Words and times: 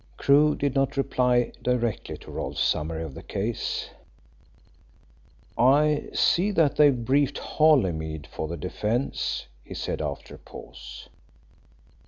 Crewe 0.17 0.55
did 0.55 0.73
not 0.73 0.97
reply 0.97 1.51
directly 1.61 2.17
to 2.17 2.31
Rolfe's 2.31 2.59
summary 2.59 3.03
of 3.03 3.13
the 3.13 3.21
case. 3.21 3.91
"I 5.55 6.09
see 6.11 6.49
that 6.49 6.75
they've 6.75 7.05
briefed 7.05 7.37
Holymead 7.37 8.25
for 8.25 8.47
the 8.47 8.57
defence," 8.57 9.45
he 9.63 9.75
said 9.75 10.01
after 10.01 10.33
a 10.33 10.39
pause. 10.39 11.07